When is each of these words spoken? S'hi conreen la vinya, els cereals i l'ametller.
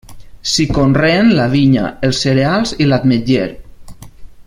S'hi 0.51 0.63
conreen 0.77 1.29
la 1.39 1.45
vinya, 1.51 1.83
els 2.09 2.23
cereals 2.25 2.75
i 2.85 2.89
l'ametller. 2.91 3.47